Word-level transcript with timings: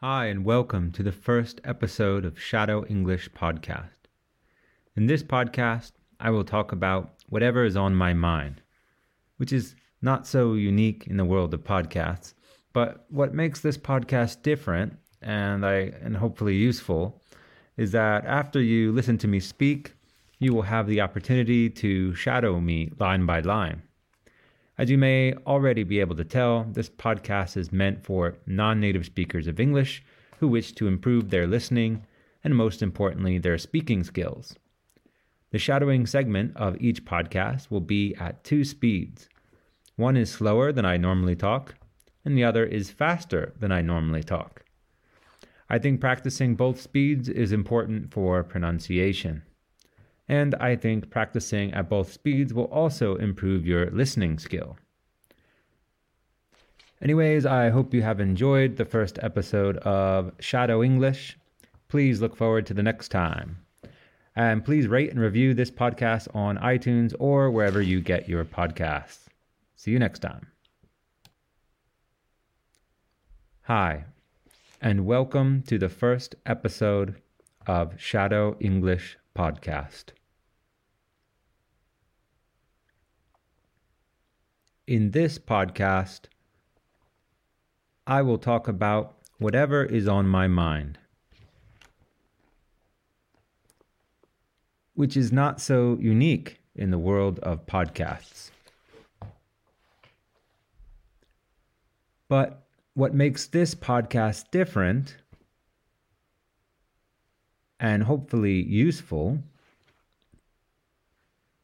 Hi, 0.00 0.26
and 0.26 0.44
welcome 0.44 0.92
to 0.92 1.02
the 1.02 1.10
first 1.10 1.58
episode 1.64 2.26
of 2.26 2.38
Shadow 2.38 2.84
English 2.84 3.30
Podcast. 3.30 4.10
In 4.94 5.06
this 5.06 5.22
podcast, 5.22 5.92
I 6.20 6.28
will 6.28 6.44
talk 6.44 6.70
about 6.70 7.14
whatever 7.30 7.64
is 7.64 7.78
on 7.78 7.94
my 7.94 8.12
mind, 8.12 8.60
which 9.38 9.54
is 9.54 9.74
not 10.02 10.26
so 10.26 10.52
unique 10.52 11.06
in 11.06 11.16
the 11.16 11.24
world 11.24 11.54
of 11.54 11.64
podcasts. 11.64 12.34
But 12.74 13.06
what 13.08 13.32
makes 13.32 13.60
this 13.60 13.78
podcast 13.78 14.42
different 14.42 14.98
and 15.22 15.64
I 15.64 15.92
and 16.02 16.18
hopefully 16.18 16.56
useful 16.56 17.22
is 17.78 17.92
that 17.92 18.26
after 18.26 18.60
you 18.60 18.92
listen 18.92 19.16
to 19.16 19.28
me 19.28 19.40
speak, 19.40 19.94
you 20.38 20.52
will 20.52 20.60
have 20.60 20.88
the 20.88 21.00
opportunity 21.00 21.70
to 21.70 22.14
shadow 22.14 22.60
me 22.60 22.92
line 22.98 23.24
by 23.24 23.40
line. 23.40 23.82
As 24.78 24.90
you 24.90 24.98
may 24.98 25.32
already 25.46 25.84
be 25.84 26.00
able 26.00 26.16
to 26.16 26.24
tell, 26.24 26.64
this 26.64 26.90
podcast 26.90 27.56
is 27.56 27.72
meant 27.72 28.04
for 28.04 28.36
non 28.46 28.78
native 28.78 29.06
speakers 29.06 29.46
of 29.46 29.58
English 29.58 30.04
who 30.38 30.48
wish 30.48 30.72
to 30.72 30.86
improve 30.86 31.30
their 31.30 31.46
listening 31.46 32.04
and, 32.44 32.54
most 32.54 32.82
importantly, 32.82 33.38
their 33.38 33.56
speaking 33.56 34.04
skills. 34.04 34.54
The 35.50 35.58
shadowing 35.58 36.04
segment 36.04 36.54
of 36.56 36.76
each 36.78 37.06
podcast 37.06 37.70
will 37.70 37.80
be 37.80 38.14
at 38.16 38.44
two 38.44 38.64
speeds. 38.64 39.30
One 39.96 40.16
is 40.16 40.30
slower 40.30 40.72
than 40.72 40.84
I 40.84 40.98
normally 40.98 41.36
talk, 41.36 41.76
and 42.22 42.36
the 42.36 42.44
other 42.44 42.66
is 42.66 42.90
faster 42.90 43.54
than 43.58 43.72
I 43.72 43.80
normally 43.80 44.22
talk. 44.22 44.62
I 45.70 45.78
think 45.78 46.02
practicing 46.02 46.54
both 46.54 46.82
speeds 46.82 47.30
is 47.30 47.50
important 47.50 48.12
for 48.12 48.44
pronunciation. 48.44 49.42
And 50.28 50.54
I 50.56 50.74
think 50.76 51.10
practicing 51.10 51.72
at 51.72 51.88
both 51.88 52.12
speeds 52.12 52.52
will 52.52 52.64
also 52.64 53.16
improve 53.16 53.64
your 53.64 53.90
listening 53.90 54.38
skill. 54.38 54.76
Anyways, 57.00 57.44
I 57.44 57.68
hope 57.68 57.92
you 57.92 58.02
have 58.02 58.20
enjoyed 58.20 58.76
the 58.76 58.84
first 58.84 59.18
episode 59.22 59.76
of 59.78 60.32
Shadow 60.40 60.82
English. 60.82 61.38
Please 61.88 62.20
look 62.20 62.34
forward 62.34 62.66
to 62.66 62.74
the 62.74 62.82
next 62.82 63.08
time. 63.08 63.58
And 64.34 64.64
please 64.64 64.88
rate 64.88 65.10
and 65.10 65.20
review 65.20 65.54
this 65.54 65.70
podcast 65.70 66.34
on 66.34 66.58
iTunes 66.58 67.14
or 67.18 67.50
wherever 67.50 67.80
you 67.80 68.00
get 68.00 68.28
your 68.28 68.44
podcasts. 68.44 69.26
See 69.76 69.90
you 69.90 69.98
next 69.98 70.20
time. 70.20 70.48
Hi, 73.62 74.04
and 74.80 75.06
welcome 75.06 75.62
to 75.62 75.78
the 75.78 75.88
first 75.88 76.34
episode 76.46 77.16
of 77.66 78.00
Shadow 78.00 78.56
English 78.60 79.18
Podcast. 79.36 80.15
In 84.86 85.10
this 85.10 85.36
podcast, 85.36 86.26
I 88.06 88.22
will 88.22 88.38
talk 88.38 88.68
about 88.68 89.16
whatever 89.38 89.84
is 89.84 90.06
on 90.06 90.28
my 90.28 90.46
mind, 90.46 90.96
which 94.94 95.16
is 95.16 95.32
not 95.32 95.60
so 95.60 95.98
unique 96.00 96.60
in 96.76 96.92
the 96.92 97.00
world 97.00 97.40
of 97.40 97.66
podcasts. 97.66 98.52
But 102.28 102.62
what 102.94 103.12
makes 103.12 103.48
this 103.48 103.74
podcast 103.74 104.52
different 104.52 105.16
and 107.80 108.04
hopefully 108.04 108.62
useful 108.62 109.42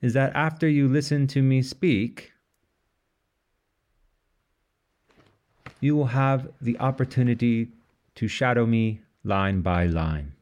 is 0.00 0.12
that 0.14 0.34
after 0.34 0.68
you 0.68 0.88
listen 0.88 1.28
to 1.28 1.40
me 1.40 1.62
speak, 1.62 2.32
you 5.82 5.96
will 5.96 6.06
have 6.06 6.48
the 6.60 6.78
opportunity 6.78 7.68
to 8.14 8.28
shadow 8.28 8.64
me 8.64 9.00
line 9.24 9.60
by 9.62 9.84
line. 9.84 10.32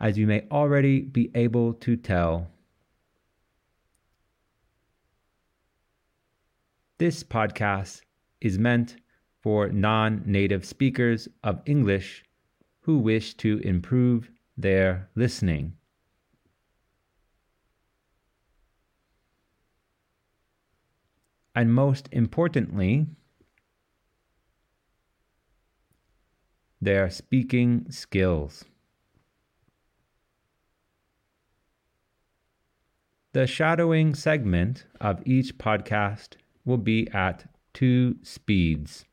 As 0.00 0.16
you 0.16 0.26
may 0.26 0.46
already 0.50 1.02
be 1.02 1.30
able 1.34 1.74
to 1.74 1.96
tell, 1.96 2.48
this 6.96 7.22
podcast 7.22 8.00
is 8.40 8.58
meant 8.58 8.96
for 9.42 9.68
non 9.68 10.22
native 10.24 10.64
speakers 10.64 11.28
of 11.44 11.60
English 11.66 12.24
who 12.80 12.98
wish 12.98 13.34
to 13.34 13.58
improve 13.58 14.30
their 14.56 15.10
listening. 15.14 15.77
And 21.58 21.74
most 21.74 22.08
importantly, 22.12 23.08
their 26.80 27.10
speaking 27.10 27.90
skills. 27.90 28.64
The 33.32 33.48
shadowing 33.48 34.14
segment 34.14 34.86
of 35.00 35.20
each 35.26 35.58
podcast 35.58 36.36
will 36.64 36.78
be 36.78 37.10
at 37.10 37.50
two 37.74 38.18
speeds. 38.22 39.04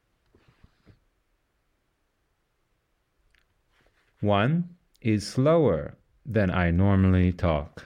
One 4.22 4.69
is 5.01 5.25
slower 5.25 5.95
than 6.23 6.51
I 6.51 6.69
normally 6.69 7.33
talk. 7.33 7.85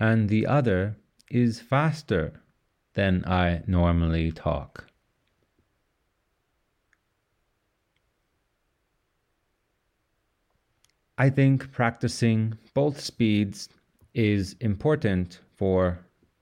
And 0.00 0.30
the 0.30 0.46
other 0.46 0.96
is 1.30 1.60
faster 1.60 2.40
than 2.94 3.22
I 3.26 3.62
normally 3.66 4.32
talk. 4.32 4.86
I 11.18 11.28
think 11.28 11.70
practicing 11.70 12.56
both 12.72 12.98
speeds 12.98 13.68
is 14.14 14.56
important 14.58 15.40
for 15.54 15.98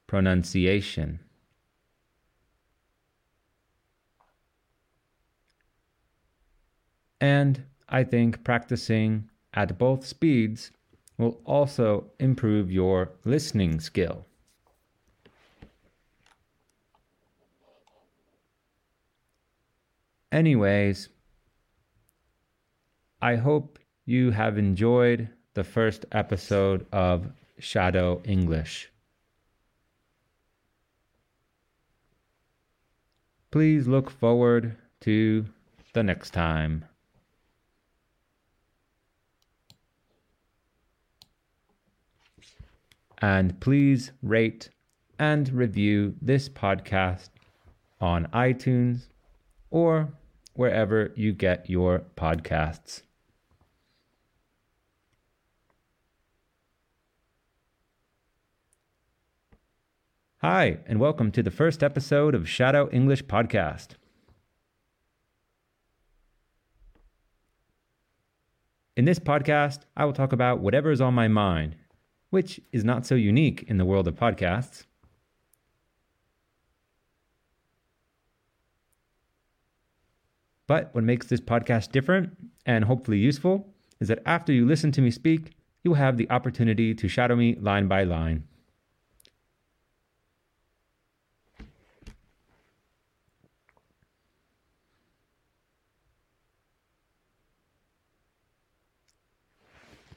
pronunciation. 0.06 1.18
And 7.20 7.64
I 7.88 8.04
think 8.04 8.44
practicing 8.44 9.28
at 9.52 9.76
both 9.78 10.06
speeds 10.06 10.70
will 11.18 11.40
also 11.44 12.04
improve 12.18 12.70
your 12.70 13.10
listening 13.24 13.80
skill. 13.80 14.24
Anyways, 20.30 21.08
I 23.20 23.36
hope 23.36 23.78
you 24.06 24.30
have 24.30 24.56
enjoyed 24.56 25.28
the 25.54 25.64
first 25.64 26.06
episode 26.12 26.86
of 26.92 27.32
Shadow 27.58 28.22
English. 28.24 28.90
Please 33.50 33.88
look 33.88 34.10
forward 34.10 34.76
to 35.00 35.46
the 35.94 36.02
next 36.02 36.30
time. 36.30 36.84
And 43.20 43.58
please 43.60 44.12
rate 44.22 44.70
and 45.18 45.48
review 45.52 46.14
this 46.22 46.48
podcast 46.48 47.30
on 48.00 48.26
iTunes 48.26 49.08
or 49.70 50.12
wherever 50.54 51.12
you 51.16 51.32
get 51.32 51.68
your 51.68 52.04
podcasts. 52.16 53.02
Hi, 60.40 60.78
and 60.86 61.00
welcome 61.00 61.32
to 61.32 61.42
the 61.42 61.50
first 61.50 61.82
episode 61.82 62.32
of 62.32 62.48
Shadow 62.48 62.88
English 62.92 63.24
Podcast. 63.24 63.88
In 68.96 69.04
this 69.04 69.18
podcast, 69.18 69.80
I 69.96 70.04
will 70.04 70.12
talk 70.12 70.32
about 70.32 70.60
whatever 70.60 70.92
is 70.92 71.00
on 71.00 71.14
my 71.14 71.26
mind, 71.26 71.74
which 72.30 72.60
is 72.72 72.84
not 72.84 73.06
so 73.06 73.14
unique 73.14 73.64
in 73.68 73.78
the 73.78 73.84
world 73.84 74.08
of 74.08 74.14
podcasts. 74.14 74.84
But 80.66 80.94
what 80.94 81.04
makes 81.04 81.26
this 81.26 81.40
podcast 81.40 81.92
different 81.92 82.36
and 82.66 82.84
hopefully 82.84 83.18
useful 83.18 83.72
is 84.00 84.08
that 84.08 84.22
after 84.26 84.52
you 84.52 84.66
listen 84.66 84.92
to 84.92 85.00
me 85.00 85.10
speak, 85.10 85.52
you 85.82 85.92
will 85.92 85.96
have 85.96 86.16
the 86.16 86.30
opportunity 86.30 86.94
to 86.94 87.08
shadow 87.08 87.36
me 87.36 87.56
line 87.60 87.88
by 87.88 88.04
line. 88.04 88.47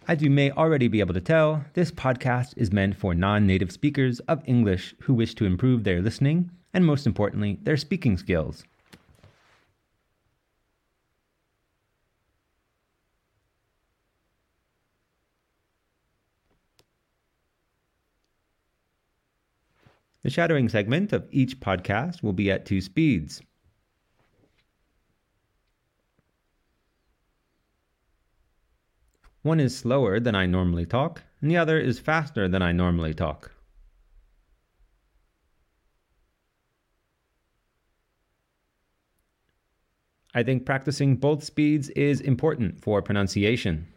As 0.07 0.24
you 0.24 0.31
may 0.31 0.50
already 0.50 0.88
be 0.88 1.00
able 1.00 1.13
to 1.13 1.21
tell, 1.21 1.63
this 1.74 1.92
podcast 1.92 2.53
is 2.57 2.71
meant 2.71 2.98
for 2.98 3.13
non 3.13 3.45
native 3.45 3.71
speakers 3.71 4.19
of 4.21 4.42
English 4.48 4.95
who 5.01 5.13
wish 5.13 5.36
to 5.36 5.45
improve 5.45 5.83
their 5.83 6.01
listening 6.01 6.50
and, 6.74 6.86
most 6.86 7.06
importantly, 7.06 7.59
their 7.62 7.77
speaking 7.77 8.18
skills. 8.18 8.63
The 20.24 20.31
shadowing 20.31 20.68
segment 20.68 21.13
of 21.13 21.27
each 21.31 21.59
podcast 21.59 22.24
will 22.24 22.33
be 22.33 22.50
at 22.51 22.65
two 22.65 22.81
speeds. 22.81 23.42
One 29.43 29.59
is 29.59 29.75
slower 29.75 30.19
than 30.19 30.35
I 30.35 30.45
normally 30.45 30.85
talk, 30.85 31.23
and 31.41 31.49
the 31.49 31.57
other 31.57 31.79
is 31.79 31.99
faster 31.99 32.47
than 32.47 32.61
I 32.61 32.71
normally 32.71 33.13
talk. 33.13 33.51
I 40.33 40.43
think 40.43 40.65
practicing 40.65 41.15
both 41.15 41.43
speeds 41.43 41.89
is 41.89 42.21
important 42.21 42.79
for 42.81 43.01
pronunciation. 43.01 43.88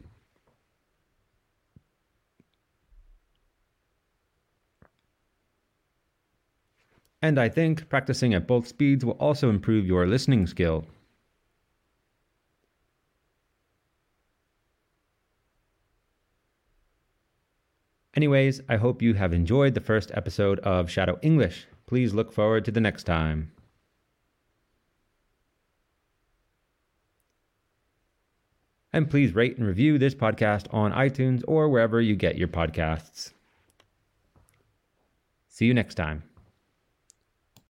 And 7.23 7.38
I 7.38 7.49
think 7.49 7.88
practicing 7.88 8.35
at 8.35 8.47
both 8.47 8.67
speeds 8.67 9.05
will 9.05 9.12
also 9.12 9.49
improve 9.49 9.87
your 9.87 10.06
listening 10.06 10.47
skill. 10.47 10.87
Anyways, 18.14 18.61
I 18.69 18.76
hope 18.76 19.02
you 19.02 19.14
have 19.14 19.32
enjoyed 19.32 19.75
the 19.75 19.81
first 19.81 20.12
episode 20.14 20.61
of 20.61 20.88
Shadow 20.88 21.19
English. 21.20 21.66
Please 21.87 22.14
look 22.14 22.32
forward 22.32 22.64
to 22.64 22.70
the 22.70 22.81
next 22.81 23.05
time. 23.05 23.50
And 28.93 29.11
please 29.11 29.34
rate 29.34 29.58
and 29.58 29.66
review 29.66 29.99
this 29.99 30.14
podcast 30.14 30.72
on 30.72 30.93
iTunes 30.93 31.43
or 31.49 31.69
wherever 31.69 32.00
you 32.00 32.14
get 32.14 32.38
your 32.38 32.46
podcasts. 32.46 33.32
See 35.49 35.66
you 35.66 35.75
next 35.75 35.96
time. 35.96 36.22